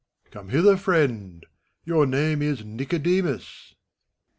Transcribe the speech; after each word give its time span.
'Come 0.31 0.49
hither, 0.49 0.77
Friend! 0.77 1.45
Your 1.85 2.07
name 2.07 2.41
is 2.41 2.63
Nicodemns. 2.65 3.21
FAMULUS. 3.21 3.75